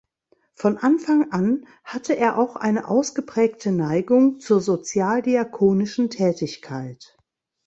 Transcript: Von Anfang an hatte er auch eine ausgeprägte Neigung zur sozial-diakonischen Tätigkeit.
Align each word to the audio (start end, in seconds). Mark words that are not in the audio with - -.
Von 0.55 0.79
Anfang 0.79 1.31
an 1.31 1.67
hatte 1.83 2.17
er 2.17 2.39
auch 2.39 2.55
eine 2.55 2.87
ausgeprägte 2.87 3.71
Neigung 3.71 4.39
zur 4.39 4.59
sozial-diakonischen 4.59 6.09
Tätigkeit. 6.09 7.15